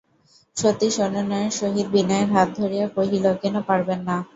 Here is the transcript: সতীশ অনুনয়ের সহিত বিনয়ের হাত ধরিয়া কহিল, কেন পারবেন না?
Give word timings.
সতীশ 0.57 0.95
অনুনয়ের 1.07 1.53
সহিত 1.59 1.87
বিনয়ের 1.93 2.29
হাত 2.35 2.49
ধরিয়া 2.59 2.87
কহিল, 2.95 3.25
কেন 3.41 3.55
পারবেন 3.69 3.99
না? 4.07 4.17